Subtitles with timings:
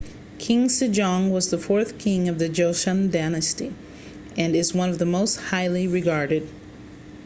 [0.39, 3.71] king sejong was the fourth king of the joseon dynasty
[4.35, 6.49] and is one of the most highly regarded